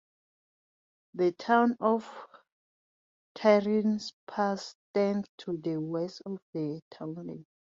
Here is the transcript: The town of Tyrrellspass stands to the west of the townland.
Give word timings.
The 1.13 1.31
town 1.33 1.77
of 1.79 2.09
Tyrrellspass 3.35 4.73
stands 4.91 5.29
to 5.37 5.57
the 5.57 5.77
west 5.79 6.23
of 6.25 6.39
the 6.53 6.81
townland. 6.89 7.45